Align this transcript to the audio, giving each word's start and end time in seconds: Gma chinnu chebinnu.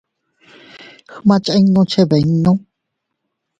Gma 1.23 1.35
chinnu 1.43 1.81
chebinnu. 1.91 2.51